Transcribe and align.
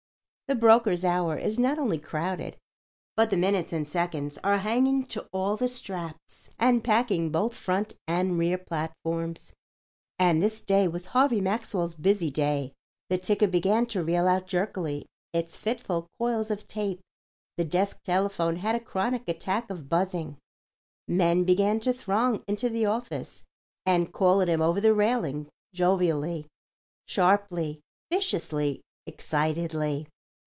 The 0.47 0.55
broker's 0.55 1.05
hour 1.05 1.37
is 1.37 1.57
not 1.57 1.79
only 1.79 1.97
crowded, 1.97 2.57
but 3.15 3.29
the 3.29 3.37
minutes 3.37 3.71
and 3.71 3.87
seconds 3.87 4.37
are 4.43 4.57
hanging 4.57 5.05
to 5.05 5.25
all 5.31 5.55
the 5.55 5.69
straps 5.69 6.49
and 6.59 6.83
packing 6.83 7.29
both 7.31 7.55
front 7.55 7.93
and 8.05 8.37
rear 8.37 8.57
platforms. 8.57 9.53
And 10.19 10.43
this 10.43 10.59
day 10.59 10.89
was 10.89 11.05
Harvey 11.05 11.39
Maxwell's 11.39 11.95
busy 11.95 12.29
day. 12.29 12.73
The 13.09 13.17
ticker 13.17 13.47
began 13.47 13.85
to 13.85 14.03
reel 14.03 14.27
out 14.27 14.45
jerkily 14.45 15.05
its 15.31 15.55
fitful 15.55 16.07
coils 16.19 16.51
of 16.51 16.67
tape, 16.67 16.99
the 17.55 17.63
desk 17.63 18.03
telephone 18.03 18.57
had 18.57 18.75
a 18.75 18.81
chronic 18.81 19.29
attack 19.29 19.69
of 19.69 19.87
buzzing. 19.87 20.35
Men 21.07 21.45
began 21.45 21.79
to 21.79 21.93
throng 21.93 22.43
into 22.45 22.67
the 22.67 22.85
office 22.87 23.43
and 23.85 24.11
call 24.11 24.41
at 24.41 24.49
him 24.49 24.61
over 24.61 24.81
the 24.81 24.93
railing, 24.93 25.47
jovially, 25.73 26.47
sharply, 27.05 27.79
viciously, 28.11 28.81
excitedly. 29.07 30.09